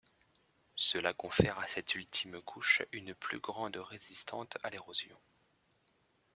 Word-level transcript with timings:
Cela 0.77 1.13
confère 1.13 1.59
à 1.59 1.67
cette 1.67 1.93
ultime 1.93 2.41
couche 2.41 2.81
une 2.91 3.13
plus 3.13 3.37
grande 3.39 3.75
résistante 3.77 4.57
à 4.63 4.71
l’érosion. 4.71 5.19